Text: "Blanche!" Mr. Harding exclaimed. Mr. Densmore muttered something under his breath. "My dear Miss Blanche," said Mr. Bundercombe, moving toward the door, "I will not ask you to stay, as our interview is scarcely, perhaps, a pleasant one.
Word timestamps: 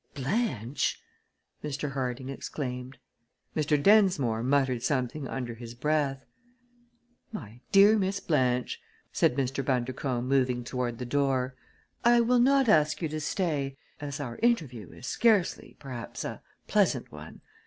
"Blanche!" 0.15 0.99
Mr. 1.63 1.91
Harding 1.91 2.29
exclaimed. 2.29 2.97
Mr. 3.55 3.77
Densmore 3.79 4.41
muttered 4.41 4.81
something 4.81 5.27
under 5.27 5.53
his 5.53 5.75
breath. 5.75 6.25
"My 7.31 7.61
dear 7.71 7.99
Miss 7.99 8.19
Blanche," 8.19 8.81
said 9.13 9.35
Mr. 9.35 9.63
Bundercombe, 9.63 10.27
moving 10.27 10.63
toward 10.63 10.97
the 10.97 11.05
door, 11.05 11.53
"I 12.03 12.19
will 12.19 12.39
not 12.39 12.67
ask 12.67 12.99
you 13.03 13.09
to 13.09 13.19
stay, 13.19 13.77
as 13.99 14.19
our 14.19 14.37
interview 14.37 14.89
is 14.91 15.05
scarcely, 15.05 15.75
perhaps, 15.79 16.23
a 16.25 16.41
pleasant 16.67 17.11
one. 17.11 17.41